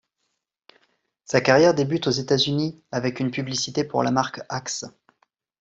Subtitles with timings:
[1.25, 4.85] Sa carrière débute aux États-Unis avec une publicité pour la marque Axe.